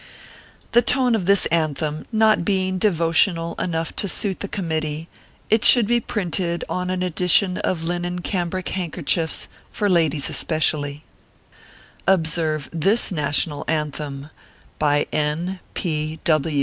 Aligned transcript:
The 0.71 0.81
tone 0.81 1.13
of 1.13 1.27
this 1.27 1.45
"anthem" 1.51 2.07
not 2.11 2.43
being 2.43 2.79
devotional 2.79 3.53
enough 3.59 3.95
to 3.97 4.07
suit 4.07 4.39
the 4.39 4.47
committee, 4.47 5.09
it 5.47 5.63
should 5.63 5.85
be 5.85 5.99
printed 5.99 6.63
on 6.67 6.89
an 6.89 7.03
edition 7.03 7.59
of 7.59 7.83
linen 7.83 8.17
cambric 8.21 8.69
handkerchiefs, 8.69 9.47
for 9.71 9.87
ladies 9.87 10.27
especially. 10.27 11.03
Observe 12.07 12.67
this 12.73 13.11
NATIONAL 13.11 13.63
ANTHEM 13.67 14.31
BY 14.79 15.05
N. 15.11 15.59